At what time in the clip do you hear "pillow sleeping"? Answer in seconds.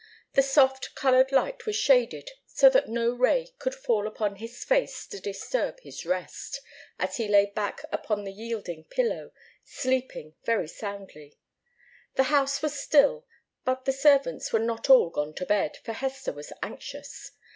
8.85-10.33